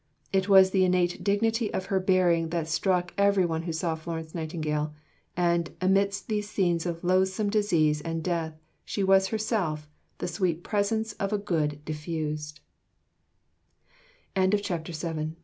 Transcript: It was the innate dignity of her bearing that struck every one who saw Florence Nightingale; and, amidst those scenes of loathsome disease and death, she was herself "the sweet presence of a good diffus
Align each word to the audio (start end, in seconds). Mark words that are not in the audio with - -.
It 0.33 0.49
was 0.49 0.71
the 0.71 0.83
innate 0.83 1.23
dignity 1.23 1.71
of 1.75 1.85
her 1.93 1.99
bearing 1.99 2.49
that 2.49 2.67
struck 2.67 3.13
every 3.19 3.45
one 3.45 3.61
who 3.61 3.71
saw 3.71 3.93
Florence 3.93 4.33
Nightingale; 4.33 4.95
and, 5.37 5.75
amidst 5.79 6.27
those 6.27 6.47
scenes 6.47 6.87
of 6.87 7.03
loathsome 7.03 7.51
disease 7.51 8.01
and 8.01 8.23
death, 8.23 8.57
she 8.83 9.03
was 9.03 9.27
herself 9.27 9.87
"the 10.17 10.27
sweet 10.27 10.63
presence 10.63 11.13
of 11.13 11.31
a 11.31 11.37
good 11.37 11.85
diffus 11.85 12.53